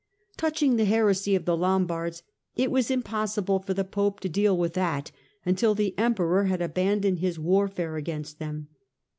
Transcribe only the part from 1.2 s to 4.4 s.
of the Lombards, it was impossible for the Pope to